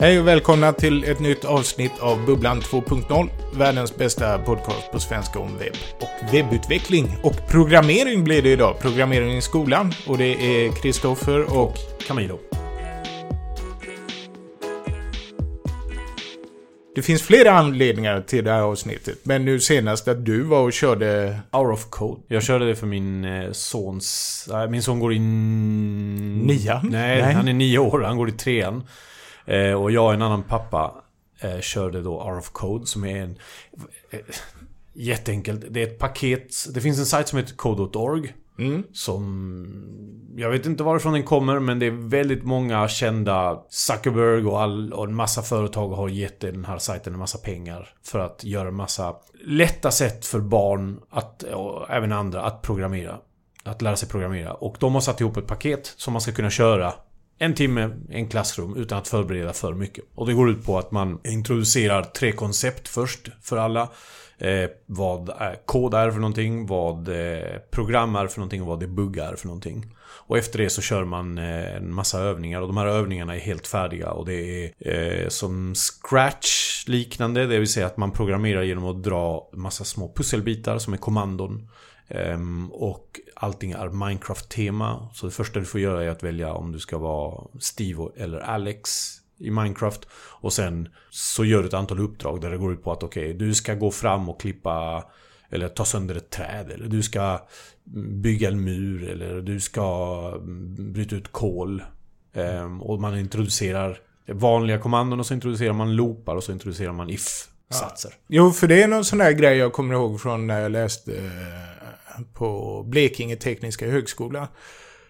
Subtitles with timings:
[0.00, 3.28] Hej och välkomna till ett nytt avsnitt av Bubblan 2.0.
[3.54, 7.16] Världens bästa podcast på svenska om webb och webbutveckling.
[7.22, 8.78] Och programmering blir det idag.
[8.80, 9.92] Programmering i skolan.
[10.06, 11.74] Och det är Kristoffer och
[12.06, 12.38] Camilo.
[16.94, 19.18] Det finns flera anledningar till det här avsnittet.
[19.22, 21.38] Men nu senast att du var och körde...
[21.52, 22.22] Hour of Code.
[22.28, 24.48] Jag körde det för min eh, sons...
[24.68, 25.18] Min son går i...
[25.18, 26.88] Nian?
[26.90, 27.32] Nej, Nej.
[27.32, 28.00] han är nio år.
[28.00, 28.82] Han går i trean.
[29.44, 30.94] Eh, och jag och en annan pappa
[31.40, 33.38] eh, körde då of Code som är en...
[34.10, 34.20] Eh,
[34.92, 35.64] jätteenkelt.
[35.70, 36.54] Det är ett paket.
[36.74, 38.34] Det finns en sajt som heter code.org.
[38.58, 38.82] Mm.
[38.92, 39.96] Som...
[40.36, 44.92] Jag vet inte varifrån den kommer men det är väldigt många kända Zuckerberg och, all,
[44.92, 47.88] och en massa företag har gett den här sajten en massa pengar.
[48.04, 53.18] För att göra en massa lätta sätt för barn att, och även andra att programmera.
[53.64, 54.52] Att lära sig programmera.
[54.54, 56.92] Och de har satt ihop ett paket som man ska kunna köra
[57.42, 60.04] en timme, en klassrum utan att förbereda för mycket.
[60.14, 63.88] Och det går ut på att man introducerar tre koncept först för alla.
[64.38, 65.30] Eh, vad
[65.66, 69.46] kod är för någonting, vad eh, program är för någonting och vad debugg är för
[69.46, 69.86] någonting.
[70.02, 73.40] Och efter det så kör man eh, en massa övningar och de här övningarna är
[73.40, 77.46] helt färdiga och det är eh, som scratch liknande.
[77.46, 81.68] Det vill säga att man programmerar genom att dra massa små pusselbitar som är kommandon.
[82.10, 85.08] Ehm, och allting är Minecraft-tema.
[85.14, 88.38] Så det första du får göra är att välja om du ska vara Steve eller
[88.38, 88.90] Alex
[89.38, 90.06] i Minecraft.
[90.12, 93.34] Och sen så gör du ett antal uppdrag där det går ut på att okej,
[93.34, 95.04] okay, du ska gå fram och klippa
[95.50, 97.40] eller ta sönder ett träd eller du ska
[98.22, 101.82] bygga en mur eller du ska mm, bryta ut kol.
[102.32, 107.10] Ehm, och man introducerar vanliga kommandon och så introducerar man loopar och så introducerar man
[107.10, 108.10] if-satser.
[108.10, 108.16] Ja.
[108.28, 111.16] Jo, för det är någon sån där grej jag kommer ihåg från när jag läste
[111.16, 111.69] eh,
[112.34, 114.48] på Blekinge Tekniska Högskola.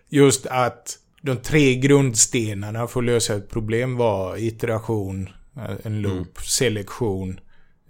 [0.08, 6.14] Just att de tre grundstenarna för att lösa ett problem var iteration, eh, en loop,
[6.17, 6.27] mm.
[6.42, 7.41] selektion,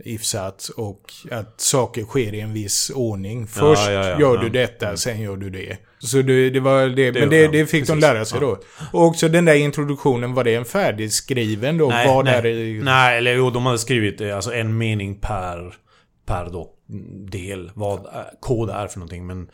[0.05, 3.47] if-sats och att saker sker i en viss ordning.
[3.47, 5.77] Först ja, ja, ja, gör du detta, sen gör du det.
[5.99, 7.89] Så det, det var det, det men det, det fick precis.
[7.89, 8.59] de lära sig då.
[8.93, 11.89] Och också den där introduktionen, var det en färdigskriven då?
[11.89, 12.85] Nej, vad nej, är det?
[12.85, 15.75] nej, eller jo, de hade skrivit eh, alltså en mening per,
[16.27, 16.71] per då,
[17.31, 17.71] del.
[17.75, 18.07] Vad
[18.41, 19.51] kod är för någonting, men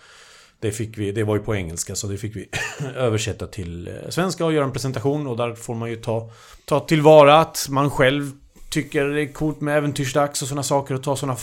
[0.60, 2.48] det fick vi, det var ju på engelska så det fick vi
[2.96, 6.30] översätta till eh, svenska och göra en presentation och där får man ju ta,
[6.64, 8.32] ta tillvara att man själv
[8.70, 11.36] tycker det är coolt med äventyrsdags och sådana saker och ta sådana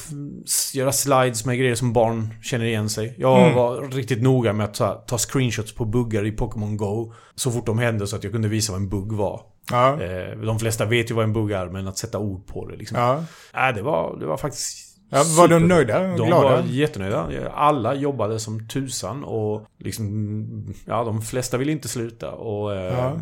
[0.74, 3.16] göra slides med grejer som barn känner igen sig.
[3.18, 3.56] Jag mm.
[3.56, 7.66] var riktigt noga med att ta, ta screenshots på buggar i Pokémon Go så fort
[7.66, 9.42] de hände så att jag kunde visa vad en bugg var.
[9.72, 10.02] Ja.
[10.02, 12.76] Eh, de flesta vet ju vad en bugg är men att sätta ord på det
[12.76, 12.98] liksom.
[12.98, 13.24] Ja.
[13.68, 16.00] Äh, det, var, det var faktiskt Ja, var de nöjda?
[16.00, 16.44] De glada?
[16.44, 17.51] var jättenöjda.
[17.53, 20.74] Alla jobbade som tusan och liksom...
[20.85, 22.75] Ja, de flesta ville inte sluta och...
[22.75, 23.18] Eh, ja.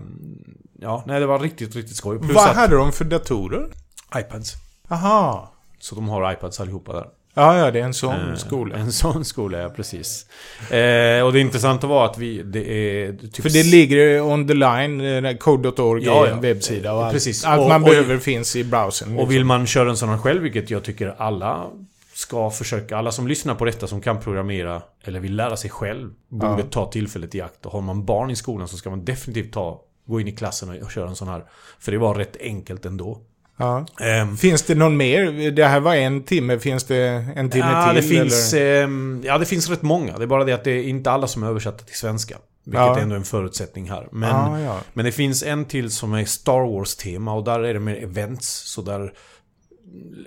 [0.80, 2.19] ja, nej det var riktigt, riktigt skoj.
[2.19, 3.69] Plus Vad hade de för datorer?
[4.16, 4.53] iPads.
[4.90, 5.53] Aha.
[5.80, 7.07] Så de har iPads allihopa där.
[7.34, 8.75] Ja, ja, det är en sån eh, skola.
[8.75, 10.25] En sån skola, ja precis.
[10.69, 13.14] Eh, och det intressanta var att vi, det är...
[13.14, 17.46] Typ För det ligger on the line, eh, code.org ja, en webbsida och allt, precis.
[17.46, 19.09] allt och, man och, behöver finns i browsern.
[19.09, 19.18] Liksom.
[19.18, 21.69] Och vill man köra en sån här själv, vilket jag tycker alla
[22.14, 26.09] ska försöka, alla som lyssnar på detta som kan programmera eller vill lära sig själv,
[26.28, 26.68] borde ja.
[26.72, 27.66] ta tillfället i akt.
[27.66, 30.84] Och har man barn i skolan så ska man definitivt ta, gå in i klassen
[30.84, 31.44] och köra en sån här.
[31.80, 33.22] För det var rätt enkelt ändå.
[33.62, 33.86] Ja.
[34.22, 35.52] Um, finns det någon mer?
[35.52, 36.60] Det här var en timme.
[36.60, 37.96] Finns det en timme ja, till?
[37.96, 40.18] Det finns, um, ja, det finns rätt många.
[40.18, 42.38] Det är bara det att det är inte alla som är översatta till svenska.
[42.64, 42.98] Vilket ja.
[42.98, 44.08] är ändå en förutsättning här.
[44.12, 44.80] Men, ja, ja.
[44.94, 48.48] men det finns en till som är Star Wars-tema och där är det mer events.
[48.48, 49.14] Så där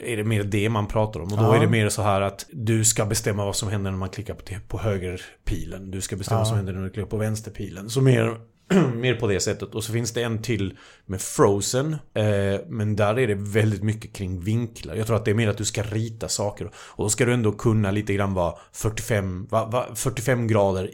[0.03, 1.33] är det mer det man pratar om.
[1.33, 3.99] Och då är det mer så här att du ska bestämma vad som händer när
[3.99, 5.91] man klickar på, på högerpilen.
[5.91, 7.91] Du ska bestämma vad som händer när du klickar på vänsterpilen.
[7.91, 8.37] Så mer
[8.95, 9.75] mer på det sättet.
[9.75, 11.93] Och så finns det en till med Frozen.
[11.93, 14.95] Eh, men där är det väldigt mycket kring vinklar.
[14.95, 16.71] Jag tror att det är mer att du ska rita saker.
[16.77, 20.91] Och då ska du ändå kunna lite grann vad 45, vad, vad 45 grader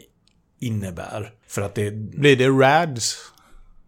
[0.59, 1.33] innebär.
[1.47, 1.91] För att det...
[1.91, 3.30] Blir det rads?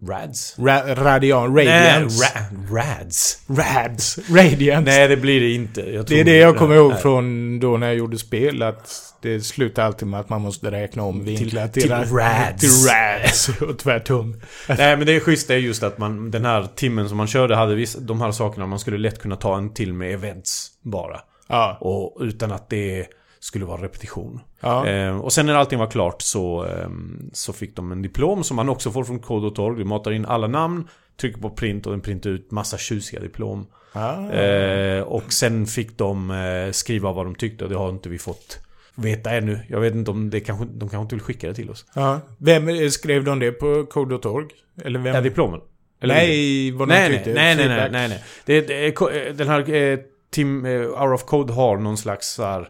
[0.08, 0.56] Rads?
[0.58, 2.20] Ra radian, radians?
[2.20, 3.42] Nej, ra rads.
[3.48, 4.20] Rads.
[4.30, 4.86] Radians.
[4.86, 5.82] Nej, det blir det inte.
[5.82, 8.62] det är det jag kommer ihåg från då när jag gjorde spel.
[8.62, 12.62] Att det slutar alltid med att man måste räkna om vinklar till, till, till rads.
[12.62, 14.42] Till rads och tvärtom.
[14.68, 17.28] Nej, men det är schysst det är just att man, den här timmen som man
[17.28, 18.66] körde hade viss, de här sakerna.
[18.66, 21.20] Man skulle lätt kunna ta en till med events bara.
[21.48, 21.78] Ja.
[21.82, 23.08] Och utan att det
[23.44, 24.40] skulle vara repetition.
[24.60, 24.88] Ja.
[24.88, 26.90] Eh, och sen när allting var klart så, eh,
[27.34, 29.78] så fick de en diplom som man också får från Code.org.
[29.78, 30.88] Du matar in alla namn,
[31.22, 33.68] trycker på print och den printar ut massa tjusiga diplom.
[33.94, 34.32] Ja.
[34.32, 38.20] Eh, och sen fick de eh, skriva vad de tyckte och det har inte vi
[38.20, 38.60] fått
[38.96, 39.60] veta ännu.
[39.68, 41.86] Jag vet inte om det kanske, de kanske inte vill skicka det till oss.
[41.94, 42.20] Ja.
[42.38, 44.48] Vem skrev de det på Code.org?
[44.84, 45.16] Eller vem?
[45.16, 45.62] Ja, diplomen.
[46.02, 47.34] Eller nej, vad de nej, tyckte.
[47.34, 48.24] nej, nej, nej, nej, nej.
[48.46, 50.00] Det, det, eh, den här eh,
[50.34, 52.70] Tim eh, Hour of Code har någon slags så här,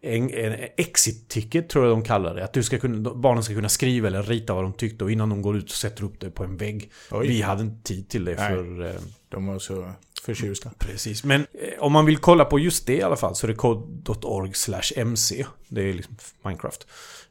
[0.00, 2.44] en, en exit-ticket tror jag de kallar det.
[2.44, 5.28] Att du ska kunna, barnen ska kunna skriva eller rita vad de tyckte och innan
[5.28, 6.90] de går ut och sätter upp det på en vägg.
[7.10, 7.28] Oj.
[7.28, 8.48] Vi hade inte tid till det Nej.
[8.48, 8.84] för...
[8.84, 10.70] Eh, De var så förtjusta.
[10.78, 11.24] precis.
[11.24, 13.54] Men eh, om man vill kolla på just det i alla fall så är det
[13.54, 14.52] code.org
[14.96, 15.44] mc.
[15.68, 16.86] Det är liksom Minecraft.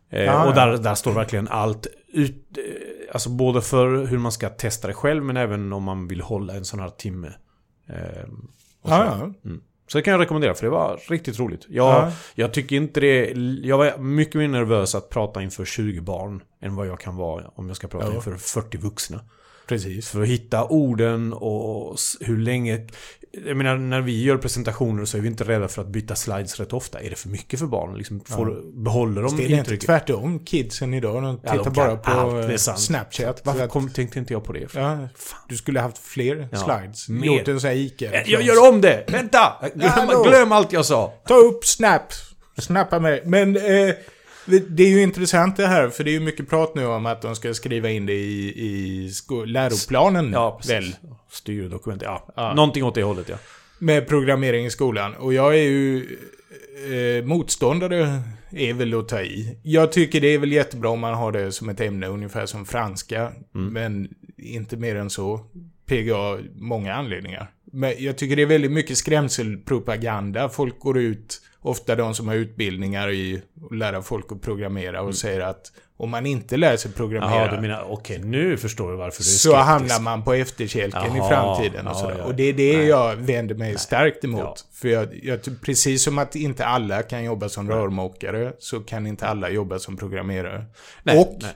[0.09, 2.57] Eh, Ah, och där, där står verkligen allt ut...
[3.13, 6.53] Alltså både för hur man ska testa det själv men även om man vill hålla
[6.53, 7.27] en sån här timme.
[7.89, 7.95] Eh,
[8.83, 8.89] så.
[8.91, 9.51] Ja, ja.
[9.87, 11.65] Så det kan jag rekommendera för det var riktigt roligt.
[11.69, 12.11] Jag, Ja.
[12.35, 13.25] jag tycker inte det...
[13.63, 17.43] Jag var mycket mer nervös att prata inför 20 barn än vad jag kan vara
[17.55, 18.15] om jag ska prata Ja.
[18.15, 19.19] inför 40 vuxna.
[19.67, 20.09] Precis.
[20.09, 22.88] För att hitta orden och hur länge...
[23.45, 26.59] Jag menar, när vi gör presentationer så är vi inte rädda för att byta slides
[26.59, 27.00] rätt ofta.
[27.00, 27.97] Är det för mycket för barnen?
[27.97, 29.85] Liksom, får, Behåller de Det är inte intrycket?
[29.85, 30.39] tvärtom.
[30.45, 32.59] Kidsen idag, de Ja, tittar de bara på allt.
[32.79, 33.41] Snapchat.
[33.44, 34.67] Varför att- kom, tänkte inte jag på det?
[34.73, 35.07] Ja,
[35.50, 37.09] du skulle haft fler Ja, slides.
[37.09, 37.25] mer.
[37.38, 38.12] Gjort en sån här Ica.
[38.12, 39.03] Eh, Jag gör om det!
[39.07, 39.53] Vänta!
[39.75, 41.13] Glöm, glöm allt jag sa!
[41.27, 42.01] Ta upp Snap.
[42.57, 43.21] Snappa mig.
[43.25, 43.62] Men eh,
[44.45, 47.21] det är ju intressant det här, för det är ju mycket prat nu om att
[47.21, 49.12] de ska skriva in det i, i
[49.45, 50.31] läroplanen.
[50.33, 50.71] Ja, precis.
[50.71, 50.95] väl?
[51.30, 52.33] Styrdokument, ja.
[52.36, 52.53] Ja.
[52.53, 53.38] Någonting åt det hållet, ja.
[53.80, 55.13] Med programmering i skolan.
[55.13, 56.18] Och jag är ju
[57.18, 58.21] eh, motståndare,
[58.51, 59.57] är väl att ta i.
[59.63, 62.65] Jag tycker det är väl jättebra om man har det som ett ämne, ungefär som
[62.65, 63.31] franska.
[63.56, 63.74] Mm.
[63.74, 65.39] Men inte mer än så.
[65.86, 67.51] PGA, många anledningar.
[67.71, 70.50] Men jag tycker det är väldigt mycket skrämselpropaganda.
[70.50, 73.41] Folk går ut, ofta de som har utbildningar i
[73.71, 77.45] att lära folk att programmera och säger att om man inte lär sig programmera Mm.
[77.47, 79.65] Jaha, du menar, okej nu förstår jag varför du är så skeptisk.
[79.65, 82.15] hamnar man på efterkälken i Jaha, framtiden och ja, sådär.
[82.19, 82.23] ja.
[82.25, 82.88] Och det är det Nej.
[82.88, 84.41] jag vänder mig starkt emot.
[84.41, 84.56] Ja.
[84.73, 89.27] För jag, jag, precis som att inte alla kan jobba som rörmokare, så kan inte
[89.27, 90.65] alla jobba som programmerare.
[91.03, 91.51] Nej, och nej.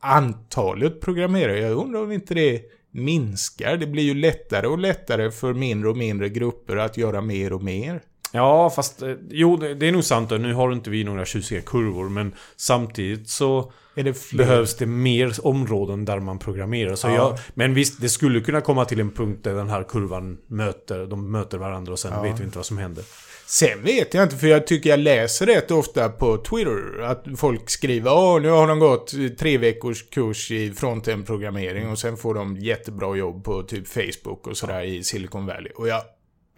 [0.00, 3.76] antalet programmerare, jag undrar om inte det minskar.
[3.76, 7.62] Det blir ju lättare och lättare för mindre och mindre grupper att göra mer och
[7.62, 8.00] mer.
[8.36, 10.30] Ja, fast eh, jo, det, är nog sant.
[10.30, 16.04] Nu har inte vi några tjusiga kurvor, men samtidigt så det behövs det mer områden
[16.04, 16.94] där man programmerar.
[16.94, 17.14] Så Ja.
[17.14, 21.06] jag, men visst, det skulle kunna komma till en punkt där den här kurvan möter,
[21.06, 22.22] de möter varandra och sen Ja.
[22.22, 23.04] vet vi inte vad som händer.
[23.46, 27.70] Sen vet jag inte, för jag tycker jag läser rätt ofta på Twitter att folk
[27.70, 32.56] skriver Åh, nu har de gått tre veckors kurs i frontend-programmering och sen får de
[32.56, 35.72] jättebra jobb på typ Facebook och sådär i Silicon Valley.
[35.76, 36.02] Och jag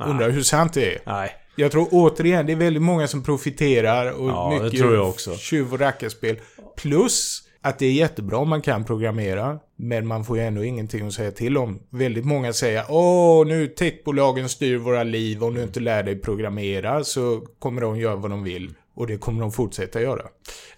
[0.07, 1.01] undrar hur sant det är.
[1.07, 1.33] Nej.
[1.57, 5.09] Jag tror återigen, det är väldigt många som profiterar och Ja, det mycket tror jag
[5.09, 5.37] också.
[5.37, 6.37] tjuv och rackarspel.
[6.77, 11.07] Plus att det är jättebra om man kan programmera, men man får ju ändå ingenting
[11.07, 11.79] att säga till om.
[11.91, 17.05] Väldigt många säger åh, nu techbolagen styr våra liv, om du inte lär dig programmera
[17.05, 18.75] så kommer de göra vad de vill.
[18.95, 20.23] Och det kommer de fortsätta göra.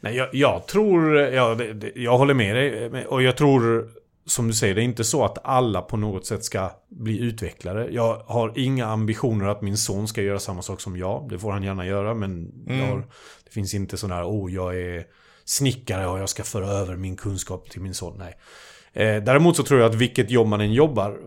[0.00, 1.18] Nej, jag, jag tror...
[1.18, 3.06] Ja, det, det, jag håller med dig.
[3.06, 3.88] Och jag tror,
[4.28, 7.88] som du säger, det är inte så att alla på något sätt ska bli utvecklare.
[7.90, 11.28] Jag har inga ambitioner att min son ska göra samma sak som jag.
[11.28, 12.98] Det får han gärna göra, men jag har,
[13.44, 15.06] det finns inte sån här, oh, jag är
[15.44, 18.18] snickare och jag ska föra över min kunskap till min son.
[18.18, 18.36] Nej.
[18.92, 21.18] Eh, däremot så tror jag att vilket jobb man än jobbar,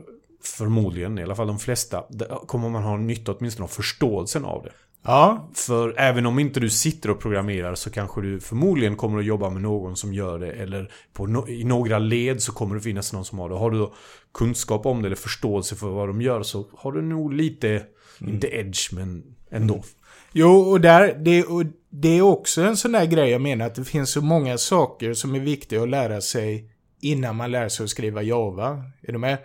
[0.44, 2.04] förmodligen, i alla fall de flesta,
[2.48, 4.72] kommer man ha nytta åtminstone av förståelsen av det.
[5.04, 9.26] Ja, För även om inte du sitter och programmerar så kanske du förmodligen kommer att
[9.26, 10.52] jobba med någon som gör det.
[10.52, 13.56] Eller på no i några led så kommer det finnas någon som har det.
[13.56, 13.94] Har du då
[14.34, 17.84] kunskap om det eller förståelse för vad de gör så har du nog lite,
[18.20, 19.84] inte edge men ändå.
[20.32, 23.76] Jo, och där, det, och det är också en sån där grej jag menar att
[23.76, 26.70] det finns så många saker som är viktiga att lära sig
[27.02, 28.84] innan man lär sig att skriva Java.
[29.02, 29.38] Är du med?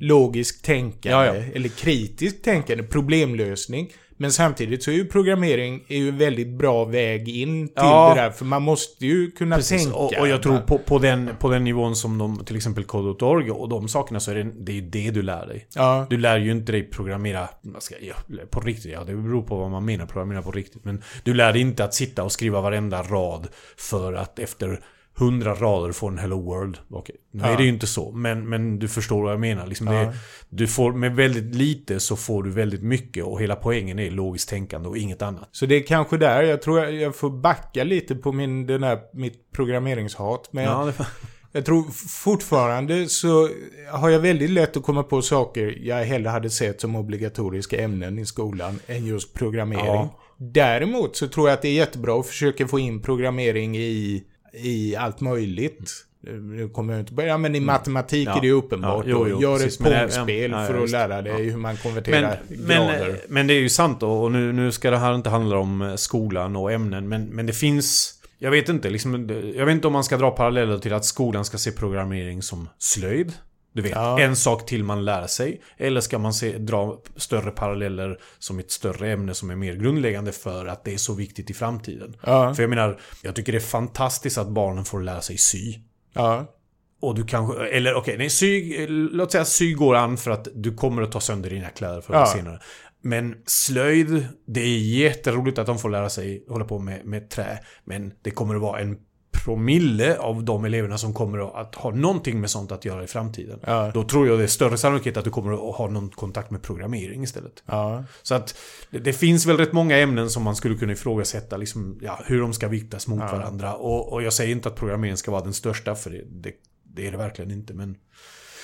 [0.00, 1.42] Logiskt tänkande, Ja, ja.
[1.54, 3.92] eller kritiskt tänkande, problemlösning.
[4.18, 8.12] Men samtidigt så är ju programmering är ju en väldigt bra väg in till Ja.
[8.14, 9.96] det där, för man måste ju kunna Precis, tänka.
[9.98, 13.50] och, och jag tror på, på, den, på den nivån som de, till exempel Code.org
[13.50, 15.66] och de sakerna så är det, det är ju det du lär dig.
[15.74, 17.48] Ja, Du lär ju inte dig programmera
[17.78, 18.14] ska, ja,
[18.50, 18.92] på riktigt.
[18.92, 20.84] Ja, det beror på vad man menar programmera på riktigt.
[20.84, 24.80] Men du lär dig inte att sitta och skriva varenda rad för att efter
[25.18, 26.78] hundra rader få en Hello World.
[26.90, 27.48] Okej, nu Ja.
[27.48, 28.12] är det ju inte så.
[28.12, 29.66] Men, men du förstår vad jag menar.
[29.66, 29.92] Liksom Ja.
[29.92, 30.12] det,
[30.48, 34.48] du får, med väldigt lite så får du väldigt mycket och hela poängen är logiskt
[34.48, 35.48] tänkande och inget annat.
[35.52, 38.82] så det är kanske där jag tror jag, jag får backa lite på min, den
[38.82, 40.48] här, mitt programmeringshat.
[40.52, 41.06] Men Ja, det,
[41.52, 41.84] Jag tror
[42.24, 43.48] fortfarande så
[43.92, 48.18] har jag väldigt lätt att komma på saker jag hellre hade sett som obligatoriska ämnen
[48.18, 50.08] i skolan än just programmering.
[50.38, 54.24] Däremot så tror jag att det är jättebra att försöka få in programmering i,
[54.56, 56.06] i allt möjligt.
[56.20, 58.32] Nu kommer jag inte på, ja men i matematik Mm.
[58.32, 58.38] Ja.
[58.38, 59.06] är det uppenbart.
[59.06, 59.80] Ja, jo, jo, gör precis.
[59.80, 63.20] ett Men, ja, för att lära dig hur man konverterar men, men, grader.
[63.28, 65.82] men det är ju sant då, och nu, nu ska det här inte handla om
[65.82, 68.12] eh, skolan och ämnen, men, men det finns...
[68.38, 71.44] Jag vet inte, liksom, jag vet inte om man ska dra paralleller till att skolan
[71.44, 73.32] ska se programmering som slöjd.
[73.76, 74.20] Du vet, Ja.
[74.20, 75.60] en sak till man lär sig.
[75.76, 80.32] Eller ska man se, dra större paralleller som ett större ämne som är mer grundläggande
[80.32, 82.16] för att det är så viktigt i framtiden.
[82.22, 82.54] Ja.
[82.54, 85.74] För jag menar, jag tycker det är fantastiskt att barnen får lära sig sy.
[86.12, 86.52] Ja.
[87.00, 90.74] Och du kanske, eller okej, nej, sy, låt säga sy går an för att du
[90.74, 92.26] kommer att ta sönder dina kläder förr eller Ja.
[92.26, 92.60] senare.
[93.02, 97.58] Men slöjd, det är jätteroligt att de får lära sig hålla på med, med trä.
[97.84, 98.96] Men det kommer att vara en
[99.44, 103.60] promille av de eleverna som kommer att ha någonting med sånt att göra i framtiden.
[103.66, 103.90] Ja.
[103.94, 106.62] Då tror jag det är större sannolikhet att du kommer att ha någon kontakt med
[106.62, 107.62] programmering istället.
[107.66, 108.04] Ja.
[108.22, 108.58] Så att
[108.90, 112.52] det, finns väl rätt många ämnen som man skulle kunna ifrågasätta liksom, ja, hur de
[112.52, 113.74] ska viktas mot varandra.
[113.74, 116.52] Och, och jag säger inte att programmering ska vara den största, för det, det,
[116.82, 117.74] det är det verkligen inte.
[117.74, 117.96] Men,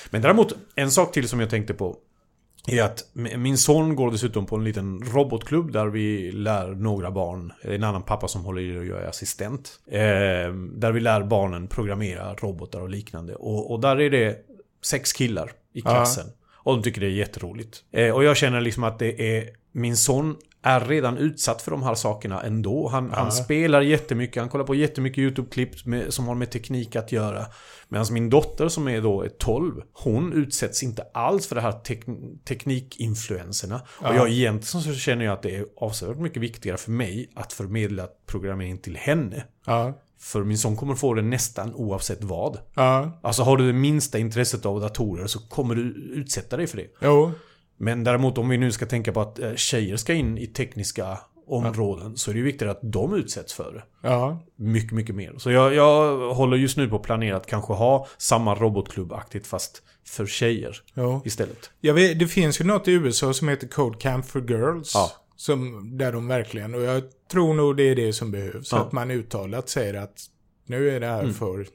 [0.09, 1.97] men däremot, en sak till som jag tänkte på.
[2.67, 7.53] Är att min son går dessutom på en liten robotklubb där vi lär några barn,
[7.61, 9.79] en annan pappa som håller i och jag är assistent.
[9.87, 13.35] Eh, där vi lär barnen programmera robotar och liknande.
[13.35, 14.37] Och, och där är det
[14.81, 16.25] sex killar i klassen.
[16.63, 17.83] Och de tycker det är jätteroligt.
[17.91, 19.49] Eh, och jag känner liksom att det är...
[19.75, 22.87] Min son är redan utsatt för de här sakerna ändå.
[22.87, 25.71] Han, han spelar jättemycket, han kollar på jättemycket YouTube-klipp
[26.09, 27.45] som har med teknik att göra.
[27.89, 31.71] Medan min dotter som är då är 12, hon utsätts inte alls för det här
[31.71, 32.03] tek
[32.47, 33.81] teknikinfluenserna.
[33.97, 37.53] Och jag egentligen så känner jag att det är avsevärt mycket viktigare för mig att
[37.53, 39.43] förmedla programmering till henne.
[39.65, 39.99] Ja.
[40.19, 42.57] För min son kommer få det nästan oavsett vad.
[42.73, 43.19] Ja.
[43.23, 45.81] Alltså har du det minsta intresset av datorer så kommer du
[46.15, 46.87] utsätta dig för det.
[47.01, 47.31] Jo.
[47.77, 51.17] Men däremot om vi nu ska tänka på att eh, tjejer ska in i tekniska
[51.47, 54.09] områden så är det ju viktigt att de utsätts för det.
[54.09, 54.43] Ja.
[54.55, 55.33] Mycket, mycket mer.
[55.37, 59.83] Så jag, jag håller just nu på att planera att kanske ha samma robotklubbaktigt fast
[60.07, 61.21] för tjejer Jo.
[61.25, 61.71] istället.
[61.81, 64.91] Jag vet, det finns ju något i USA som heter Code Camp for Girls.
[64.95, 65.11] Ja.
[65.35, 68.71] Som, där de verkligen, och jag tror nog det är det som behövs.
[68.71, 68.79] Ja.
[68.79, 70.17] Att man uttalat säger att
[70.65, 71.67] nu är det här för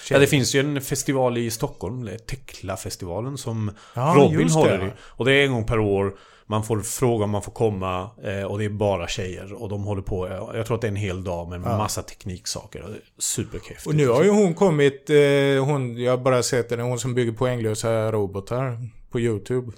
[0.00, 0.20] Ja, tjejer.
[0.20, 4.90] det finns ju en festival i Stockholm, Tekla-festivalen som Ja, Robin håller i.
[5.00, 6.14] Och det är en gång per år.
[6.46, 9.62] Man får fråga om man får komma eh, och det är bara tjejer.
[9.62, 12.02] Och de håller på, eh, jag tror att det är en hel dag med massa
[12.02, 13.00] tekniksaker.
[13.18, 13.86] Superhäftigt.
[13.86, 17.14] Och nu har ju hon kommit, eh, hon, jag har bara sett henne, hon som
[17.14, 18.78] bygger poänglösa robotar
[19.10, 19.72] på YouTube.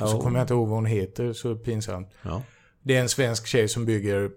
[0.00, 0.20] Och så Ja.
[0.20, 2.08] kommer jag inte ihåg vad hon heter, så pinsamt.
[2.22, 2.42] Ja.
[2.82, 4.30] Det är en svensk tjej som bygger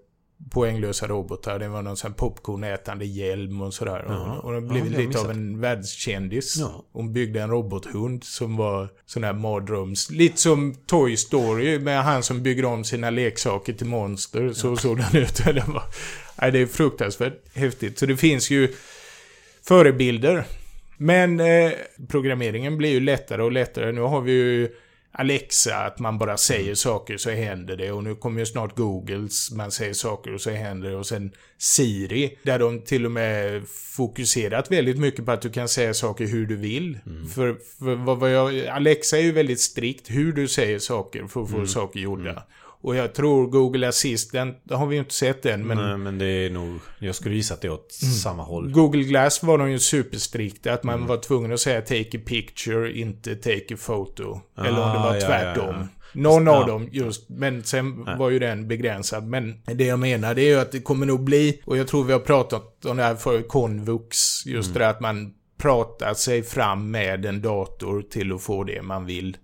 [0.52, 1.60] poänglösa robotar.
[1.60, 4.06] Det var någon sån popcornätande hjälm och sådär.
[4.08, 4.40] Jaha.
[4.40, 6.58] Och hon har Ja, lite av en världskändis.
[6.60, 6.86] Ja.
[6.92, 10.10] Hon byggde en robothund som var sån här mardröms...
[10.10, 14.54] Lite som Toy Story med han som bygger om sina leksaker till monster.
[14.54, 15.38] Så såg den ut.
[15.46, 15.84] Det, var,
[16.42, 18.00] nej, det är fruktansvärt häftigt.
[18.00, 18.74] Så det finns ju
[19.64, 20.46] förebilder.
[20.98, 21.72] Men eh,
[22.08, 23.92] programmeringen blir ju lättare och lättare.
[23.92, 24.70] Nu har vi ju
[25.16, 27.92] Alexa, att man bara säger saker så händer det.
[27.92, 30.96] Och nu kommer ju snart Googles, man säger saker och så händer det.
[30.96, 33.62] Och sen Siri, där de till och med
[33.96, 37.00] fokuserat väldigt mycket på att du kan säga saker hur du vill.
[37.36, 41.44] För, för vad, vad jag, Alexa är ju väldigt strikt hur du säger saker för
[41.44, 42.44] att få saker gjorda.
[42.84, 46.18] Och jag tror Google Assistant, det har vi ju inte sett än, men Nej, men
[46.18, 46.80] det är nog...
[47.00, 47.92] Jag skulle gissa att det är åt
[48.24, 48.72] samma håll.
[48.72, 50.74] Google Glass var de ju superstrikta.
[50.74, 54.40] Att man var tvungen att säga take a picture, inte take a photo.
[54.58, 55.66] Eller om det Ah, var ja, tvärtom.
[55.76, 55.88] ja, ja.
[56.22, 57.30] Någon av dem just.
[57.30, 59.28] Men sen var ju den begränsad.
[59.28, 62.04] Men det jag menar det är ju att det kommer nog bli, och jag tror
[62.04, 64.46] vi har pratat om det här för konvux.
[64.46, 64.74] Just Mm.
[64.80, 69.06] det där att man pratar sig fram med en dator till att få det man
[69.06, 69.38] vill.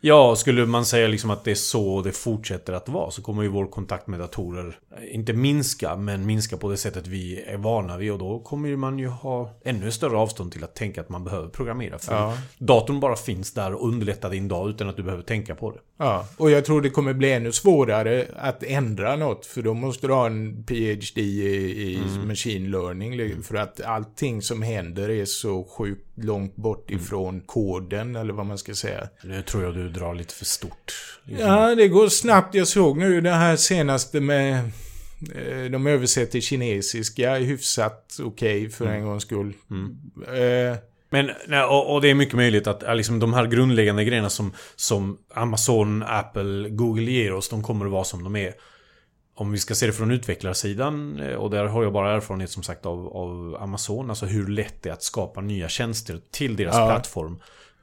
[0.00, 3.42] Ja, skulle man säga liksom att det är så det fortsätter att vara så kommer
[3.42, 7.56] ju vår kontakt med datorer eh, inte minska, men minska på det sättet vi är
[7.56, 11.08] vana vid och då kommer man ju ha ännu större avstånd till att tänka att
[11.08, 11.98] man behöver programmera.
[11.98, 12.38] För Ja.
[12.58, 15.78] datorn bara finns där och underlättar din dag utan att du behöver tänka på det.
[15.98, 19.46] Ja, och jag tror det kommer bli ännu svårare att ändra något.
[19.46, 22.28] För då måste du ha en PhD i, i Mm.
[22.28, 23.42] machine learning.
[23.42, 27.02] För att allting som händer är så sjukt långt bort Mm.
[27.02, 29.08] ifrån koden, eller vad man ska säga.
[29.22, 30.92] Nu tror jag du drar lite för stort.
[31.24, 31.48] Liksom.
[31.48, 32.54] Ja, det går snabbt.
[32.54, 34.54] Jag såg nu det här senaste med...
[35.34, 38.96] eh, De översätter kinesiska hyfsat okej för Mm.
[38.98, 39.52] en gångs skull.
[40.26, 40.76] Eh,
[41.10, 41.30] Men,
[41.68, 45.18] och, och det är mycket möjligt att ja, liksom, de här grundläggande grejerna som, som
[45.34, 48.52] Amazon, Apple, Google ger oss, de kommer att vara som de är.
[49.36, 52.62] Om vi ska se det från utvecklarsidan, eh, och där har jag bara erfarenhet som
[52.62, 56.74] sagt av, av Amazon, alltså hur lätt det är att skapa nya tjänster till deras
[56.76, 56.86] Ja.
[56.86, 57.38] plattform.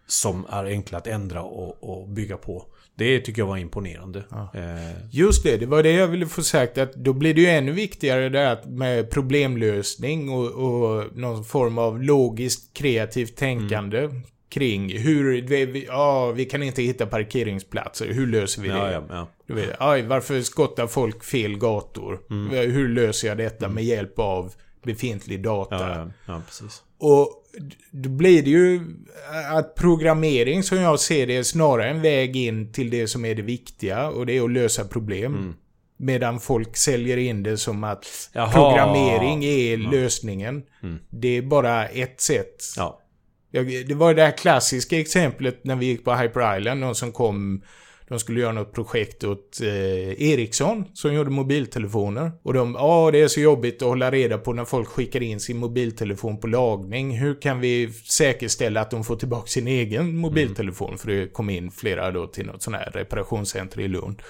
[0.07, 2.65] Som är enkla att ändra och, och bygga på.
[2.95, 4.19] Det tycker jag var imponerande.
[4.53, 6.77] Eh, Just det, det var det jag ville få sagt.
[6.77, 11.77] Att då blir det ju ännu viktigare det här med problemlösning och, och någon form
[11.77, 14.09] av logiskt kreativt tänkande
[14.49, 18.75] kring hur, vi, ja, vi kan inte hitta parkeringsplatser, hur löser vi det?
[18.75, 19.27] ja, ja, ja.
[19.55, 22.19] Du vet, aj, varför skottar folk fel gator?
[22.29, 22.71] Mm.
[22.71, 24.53] Hur löser jag detta med hjälp av
[24.83, 25.75] befintlig data?
[25.79, 26.81] Ja, ja, ja, precis.
[26.99, 27.37] Och
[27.91, 28.81] då blir det ju
[29.51, 33.35] att programmering som jag ser det är snarare en väg in till det som är
[33.35, 35.35] det viktiga och det är att lösa problem.
[35.35, 35.53] Mm.
[35.97, 38.51] Medan folk säljer in det som att Jaha.
[38.51, 39.89] programmering är Ja.
[39.91, 40.63] lösningen.
[40.83, 40.99] Mm.
[41.09, 42.55] Det är bara ett sätt.
[42.77, 42.97] Ja.
[43.87, 46.79] Det var det här klassiska exemplet när vi gick på Hyper Island.
[46.79, 47.61] Någon som kom...
[48.11, 52.31] De skulle göra något projekt åt eh, Ericsson som gjorde mobiltelefoner.
[52.43, 55.39] Och de, ja det är så jobbigt att hålla reda på när folk skickar in
[55.39, 57.17] sin mobiltelefon på lagning.
[57.17, 60.97] Hur kan vi säkerställa att de får tillbaka sin egen mobiltelefon?
[60.97, 64.21] För det kom in flera då till något sånt här reparationscenter i Lund.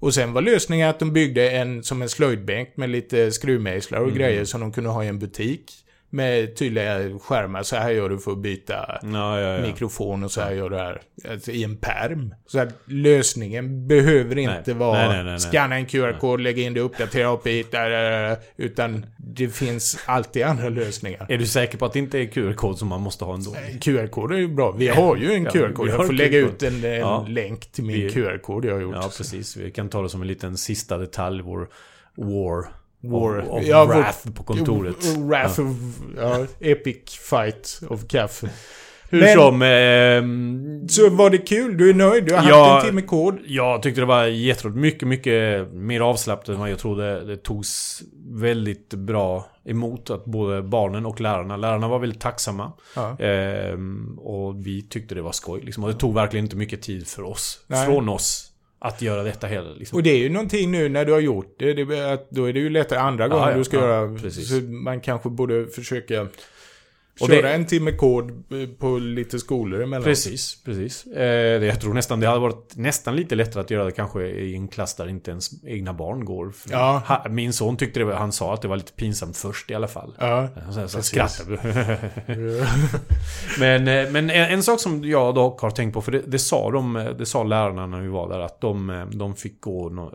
[0.00, 4.12] Och sen var lösningen att de byggde en som en slöjdbänk med lite skruvmejslar och
[4.12, 5.72] grejer som de kunde ha i en butik.
[6.10, 7.62] Med tydliga skärmar.
[7.62, 9.62] Så här gör du för att byta Ja, ja, ja.
[9.66, 11.00] mikrofon och så här gör du här.
[11.30, 12.34] Alltså, I en perm.
[12.46, 14.74] Så att lösningen behöver inte Nej.
[14.74, 15.40] vara Nej, nej, nej, nej.
[15.40, 20.42] scanna en QR-kod, lägga in det, uppdatera API, där, där, där, utan det finns alltid
[20.42, 21.26] andra lösningar.
[21.28, 23.50] Är du säker på att det inte är QR-kod som man måste ha ändå?
[23.80, 24.72] QR-kod är ju bra.
[24.72, 25.88] Vi har ju en QR-kod.
[25.88, 28.94] Jag får lägga ut en, en länk till min QR-kod jag har gjort.
[28.94, 29.56] Ja, precis.
[29.56, 31.68] Vi kan ta det som en liten sista detalj, vår
[32.16, 32.77] war.
[33.02, 33.38] War.
[33.38, 35.04] Of, of Ja, wrath på kontoret.
[35.16, 35.66] Wrath of...
[36.16, 38.48] Ja, epic fight of kaffe.
[39.10, 39.62] Hur Men- som...
[39.62, 41.76] ehm, Så var det kul?
[41.76, 42.24] Du är nöjd?
[42.24, 42.80] Du har haft Ja.
[42.80, 43.38] en timme kod?
[43.46, 44.80] Jag tyckte det var jätteroligt.
[44.80, 47.24] Mycket, mycket mer avslappnat än vad jag trodde.
[47.26, 51.56] Det togs väldigt bra emot att både barnen och lärarna.
[51.56, 52.72] Lärarna var väldigt tacksamma.
[52.96, 53.18] Ja.
[53.18, 55.60] Ehm, och vi tyckte det var skoj.
[55.64, 55.84] Liksom.
[55.84, 57.60] Och det tog verkligen inte mycket tid för oss.
[57.66, 57.86] Nej.
[57.86, 58.44] Från oss.
[58.78, 59.74] Att göra detta heller.
[59.74, 59.96] Liksom.
[59.96, 62.52] Och det är ju någonting nu när du har gjort det, det att då är
[62.52, 64.18] det ju lättare andra gånger ja, du ska ja, göra.
[64.18, 64.48] precis.
[64.48, 66.26] Så man kanske borde försöka
[67.20, 70.04] Och köra det- en timme kod eh, på lite skolor emellan.
[70.04, 71.06] Precis, precis.
[71.06, 71.24] Eh,
[71.64, 74.68] jag tror nästan det hade varit nästan lite lättare att göra det kanske i en
[74.68, 76.52] klass där inte ens egna barn går.
[76.70, 77.02] Ja.
[77.06, 79.74] ha, min son tyckte det var, han sa att det var lite pinsamt först i
[79.74, 80.14] alla fall.
[80.18, 80.48] Ja.
[80.70, 81.58] Så, så skrattade
[83.58, 86.38] Men, eh, men en, en sak som jag dock har tänkt på, för det, det,
[86.38, 90.10] sa de, eh, det sa lärarna när vi var där, att de, de, fick, gå,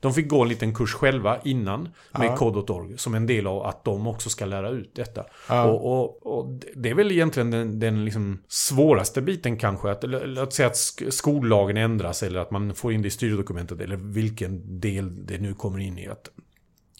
[0.00, 1.82] de fick gå en liten kurs själva innan
[2.18, 2.36] med Ja.
[2.36, 5.24] Code.org, som en del av att de också ska lära ut detta.
[5.48, 5.64] Ja.
[5.64, 10.52] Och, och, och det är väl egentligen den, den liksom svåraste biten kanske, att, låt
[10.52, 10.76] säga att
[11.10, 15.54] skollagen ändras eller att man får in det i styrdokumentet eller vilken del det nu
[15.54, 16.08] kommer in i.
[16.08, 16.30] Att,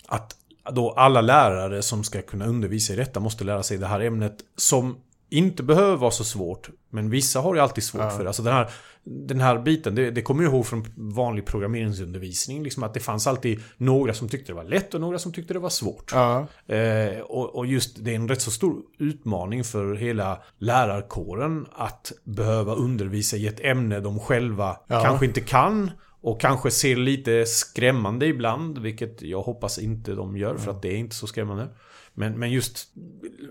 [0.07, 0.37] att
[0.73, 4.37] då alla lärare som ska kunna undervisa i detta måste lära sig det här ämnet
[4.57, 4.97] som
[5.35, 6.71] inte behöver vara så svårt.
[6.91, 8.11] Men vissa har ju alltid svårt Ja.
[8.11, 8.29] för det.
[8.29, 8.71] Alltså den här,
[9.05, 12.63] den här biten, det, det kommer jag ihåg från vanlig programmeringsundervisning.
[12.63, 15.53] Liksom att det fanns alltid några som tyckte det var lätt och några som tyckte
[15.53, 16.11] det var svårt.
[16.15, 16.47] Ja.
[16.75, 22.13] Eh, och, och just det är en rätt så stor utmaning för hela lärarkåren att
[22.25, 25.03] behöva undervisa i ett ämne de själva Ja.
[25.03, 30.57] kanske inte kan och kanske ser lite skrämmande ibland, vilket jag hoppas inte de gör
[30.57, 31.69] för att det är inte så skrämmande.
[32.15, 32.89] Men, men just,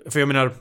[0.10, 0.54] för jag menar,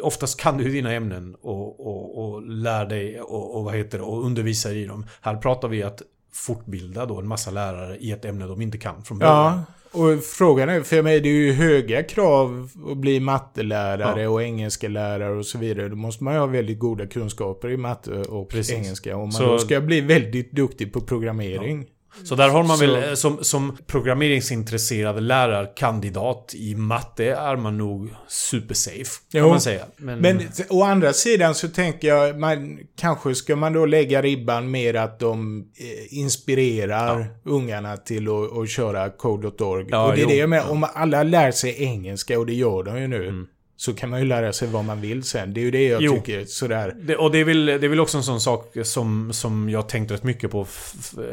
[0.00, 4.04] oftast kan du dina ämnen och, och, och lär dig och, och vad heter det,
[4.04, 5.06] och undervisa i dem.
[5.20, 9.02] Här pratar vi att fortbilda då en massa lärare i ett ämne de inte kan
[9.04, 9.34] från början.
[9.56, 9.64] ja.
[10.00, 14.28] Och frågan är, för mig det är ju höga krav att bli mattelärare Ja.
[14.28, 15.88] och engelska lärare och så vidare.
[15.88, 18.74] Då måste man ju ha väldigt goda kunskaper i matte och Precis.
[18.74, 19.16] engelska.
[19.16, 21.86] Om man Så- då ska bli väldigt duktig på programmering.
[22.24, 28.14] Så där har man väl, eh, som, som programmeringsintresserad lärarkandidat i matte är man nog
[28.28, 29.20] supersafe.
[29.32, 29.48] Kan Jo.
[29.48, 29.84] man säga.
[29.96, 34.70] Men, Men å andra sidan så tänker jag, man, kanske ska man då lägga ribban
[34.70, 39.86] mer att de eh, inspirerar ungarna till att, att köra code.org.
[39.90, 40.28] Ja, och det är jo.
[40.28, 43.46] det jag menar, om alla lär sig engelska, och det gör de ju nu, Mm.
[43.76, 45.54] Så kan man ju lära sig vad man vill sen.
[45.54, 46.14] Det är ju det jag Jo.
[46.14, 46.94] tycker, sådär.
[47.02, 49.88] det, och det är, väl, det är väl också en sån sak som, som jag
[49.88, 50.66] tänkt rätt mycket på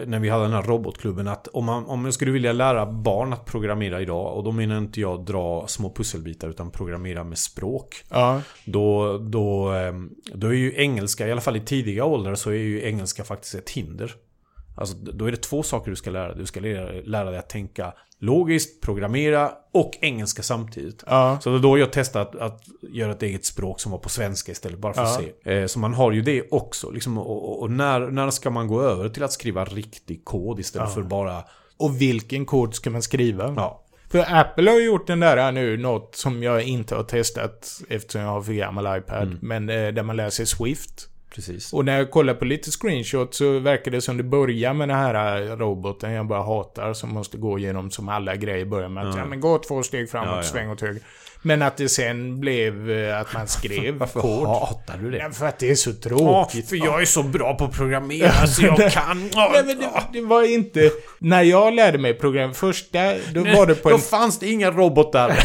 [0.05, 1.27] när vi hade den här robotklubben.
[1.27, 4.77] Att om, man, om jag skulle vilja lära barn att programmera idag, och då menar
[4.77, 8.03] inte jag dra små pusselbitar utan programmera med språk.
[8.09, 12.49] Ja, Då, då, ehm, då är ju engelska, i alla fall i tidiga åldrar, så
[12.49, 14.13] är ju engelska faktiskt ett hinder.
[14.81, 16.37] Alltså, då är det två saker du ska lära dig.
[16.37, 21.03] Du ska lära, lära dig att tänka logiskt, programmera och engelska samtidigt.
[21.07, 24.51] ja, Så då jag testade att, att göra ett eget språk som var på svenska
[24.51, 25.27] istället, bara för att Ja.
[25.43, 25.51] se.
[25.61, 26.89] Eh, så man har ju det också.
[26.91, 30.87] Liksom, och och, när, när ska man gå över till att skriva riktig kod istället
[30.89, 30.93] Ja.
[30.95, 31.43] för bara...
[31.77, 33.53] och vilken kod ska man skriva?
[33.55, 33.85] Ja.
[34.11, 38.29] För Apple har gjort den där nu, något som jag inte har testat eftersom jag
[38.29, 39.23] har för gammal iPad.
[39.23, 39.37] Mm.
[39.41, 41.07] Men eh, där man lär sig Swift.
[41.35, 41.73] Precis.
[41.73, 44.97] Och när jag kollar på lite screenshots så verkar det som det börjar med den
[44.97, 49.15] här roboten jag bara hatar som måste gå igenom som alla grejer börjar med att
[49.15, 49.21] Ja.
[49.21, 50.43] ja, men gå två steg framåt, Ja, ja.
[50.43, 51.01] sväng åt höger.
[51.43, 54.47] Men att det sen blev eh, att man skrev Varför kod.
[54.47, 55.17] hatar du det?
[55.17, 56.69] Ja, för att det är så Ja, tråkigt.
[56.69, 59.29] för jag är så bra på att programmera så jag kan...
[59.35, 60.91] Nej, men det, det var inte...
[61.19, 62.99] När jag lärde mig program första,
[63.33, 64.01] då var det på Då en...
[64.01, 65.39] fanns det inga robotar.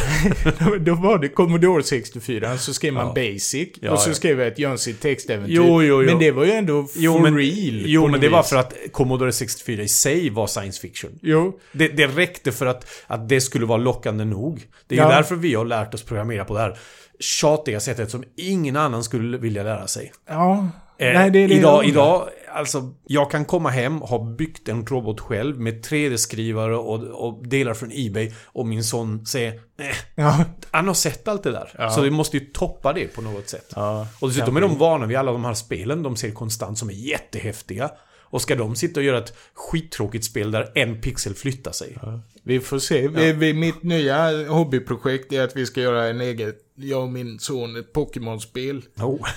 [0.80, 3.12] Då var det Commodore 64, så skrev man Ja.
[3.32, 3.68] Basic.
[3.80, 4.14] Ja, och så ja.
[4.14, 5.54] skrev jag ett Jönsigt textäventyr.
[5.54, 6.06] Jo, jo, jo.
[6.06, 7.82] Men det var ju ändå Jo, for men, real.
[7.86, 8.48] jo, men det var vis.
[8.50, 11.10] för att Commodore 64 i sig var science fiction.
[11.22, 11.58] Jo.
[11.72, 14.62] Det, det räckte för att, att det skulle vara lockande nog.
[14.86, 15.16] Det är ju Ja.
[15.16, 16.78] därför vi har lärt oss programmera på det här
[17.20, 20.12] tjatiga sättet som ingen annan skulle vilja lära sig.
[20.28, 20.68] Ja.
[20.98, 24.68] Eh, Nej, det är det idag, jag idag, alltså, jag kan komma hem, ha byggt
[24.68, 29.92] en robot själv med 3D-skrivare och, och delar från Ebay och min son säger nej,
[30.14, 30.36] Ja.
[30.70, 31.70] han har sett allt det där.
[31.78, 31.90] Ja.
[31.90, 33.72] Så vi måste ju toppa det på något sätt.
[33.76, 34.06] ja.
[34.20, 36.94] Och dessutom är de vana vid alla de här spelen de ser konstant som är
[36.94, 37.90] jättehäftiga.
[38.30, 41.96] Och ska de sitta och göra ett skittråkigt spel där en pixel flyttar sig?
[42.42, 43.08] Vi får se.
[43.08, 47.38] Vi, vi, mitt nya hobbyprojekt är att vi ska göra en egen, jag och min
[47.38, 49.28] son, ett Pokémon-spel Oh.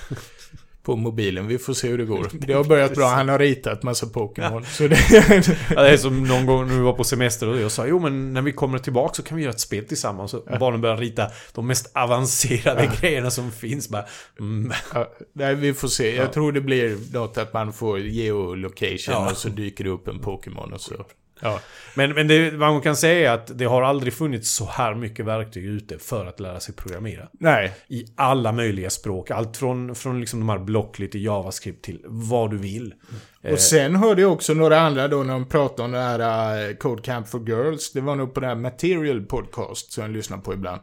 [0.84, 1.48] På mobilen.
[1.48, 2.28] Vi får se hur det går.
[2.48, 3.08] Det har börjat bra.
[3.08, 4.65] Han har ritat massa Pokémon.
[4.65, 4.98] Så det...
[5.76, 8.00] Ja, det är som någon gång när vi var på semester och jag sa jo
[8.00, 10.34] men när vi kommer tillbaka så kan vi göra ett spel tillsammans.
[10.34, 13.89] Och barnen börjar rita de mest avancerade grejerna som finns.
[13.89, 14.06] Bara,
[14.39, 14.72] mm.
[14.94, 16.15] Ja, nej, vi får se.
[16.15, 16.32] Jag Ja.
[16.34, 19.32] tror det blir något att man får geolocation Ja.
[19.32, 21.06] och så dyker det upp en Pokémon och så.
[21.41, 21.60] Ja.
[21.95, 24.95] Men, men det, vad man kan säga är att det har aldrig funnits så här
[24.95, 27.28] mycket verktyg ute för att lära sig programmera.
[27.32, 27.73] Nej.
[27.88, 29.32] I alla möjliga språk.
[29.32, 32.93] Allt från, från liksom de här blockly till JavaScript till vad du vill.
[33.41, 36.69] Eh, Och sen hörde jag också några andra då när de pratade om det här
[36.69, 37.91] uh, Code Camp for Girls.
[37.91, 40.82] Det var nog på det här Material Podcast som jag lyssnar på ibland.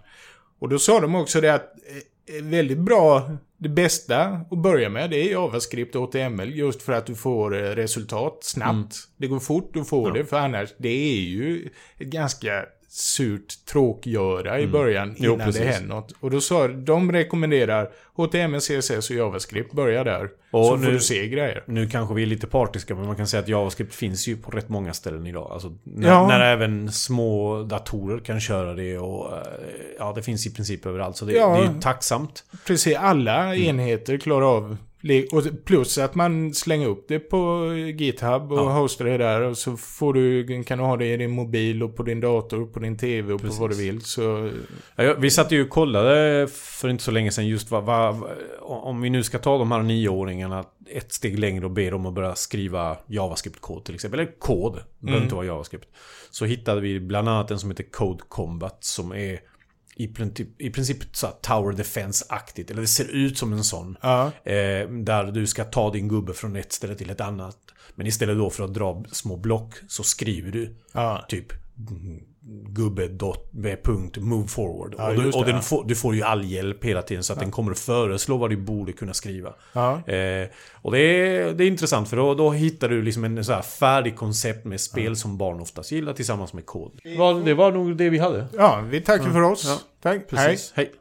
[0.61, 1.73] Och då sa de också det att
[2.39, 6.93] eh, väldigt bra, det bästa att börja med det är JavaScript och HTML just för
[6.93, 8.97] att du får eh, resultat snabbt.
[9.17, 10.17] Det går fort att få Mm.
[10.17, 10.23] Ja.
[10.23, 15.17] det för annars, det är ju ett ganska surt tråkgöra i början Mm.
[15.19, 15.77] Jo, innan det precis.
[15.77, 16.13] händer något.
[16.21, 20.29] Och då sa de rekommenderar HTML, CSS och JavaScript, börja där.
[20.51, 21.63] Och så får nu- du se grejer.
[21.67, 24.51] Nu kanske vi är lite partiska, men man kan säga att JavaScript finns ju på
[24.51, 25.51] rätt många ställen idag.
[25.53, 26.29] Alltså, när, Ja.
[26.29, 29.33] när även små datorer kan köra det och...
[29.37, 29.43] eh,
[29.99, 31.17] Ja, det finns i princip överallt.
[31.17, 31.49] Så det, Ja.
[31.57, 32.45] det är ju tacksamt.
[32.67, 34.77] Precis, alla enheter klarar av
[35.33, 38.73] och plus att man slänger upp det på GitHub och Ja.
[38.73, 41.97] hostar det där och så får du, kan du ha det i din mobil och
[41.97, 43.57] på din dator, på din TV och Precis.
[43.59, 44.01] på vad du vill.
[44.01, 44.51] Så
[44.97, 48.31] Ja, vi satt ju och kollade för inte så länge sedan just vad, vad, vad...
[48.63, 52.15] Om vi nu ska ta de här nioåringarna ett steg längre och be dem att
[52.15, 54.21] börja skriva JavaScript-kod till exempel.
[54.21, 54.73] Eller kod.
[54.75, 55.23] Det behöver Mm.
[55.23, 55.89] inte vara JavaScript.
[56.31, 59.39] Så hittade vi bland annat en som heter Code Combat som är
[59.99, 62.71] i princip, i princip så Tower Defense-aktigt.
[62.71, 63.97] Eller det ser ut som en sån.
[64.03, 67.59] ja, Eh, där du ska ta din gubbe från ett ställe till ett annat.
[67.95, 71.53] Men istället då för att dra små block så skriver du ja, typ
[72.49, 74.95] gubbe dot med punkt move forward.
[74.99, 75.63] Ja, och du, och det, den ja.
[75.63, 78.51] får, du får ju all hjälp hela tiden så att den kommer att föreslå vad
[78.51, 79.55] du borde kunna skriva.
[79.73, 80.09] ja.
[80.09, 80.49] Eh,
[80.83, 83.63] och det är, det är intressant för då, då hittar du liksom en så här
[83.63, 87.01] färdig koncept med spel som barn oftast gillar tillsammans med kod.
[87.03, 88.47] Det var, det var nog det vi hade.
[88.53, 89.65] ja vi tackar för oss.
[89.67, 89.79] Ja.
[90.03, 90.27] Tack, hej.
[90.29, 90.73] Precis.
[90.77, 90.93] Hej.